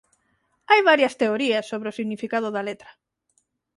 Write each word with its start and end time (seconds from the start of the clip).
Hai 0.69 0.81
varias 0.89 1.17
teorías 1.21 1.69
sobre 1.71 1.89
o 1.91 1.97
significado 1.99 2.47
da 2.51 2.65
letra. 2.69 2.91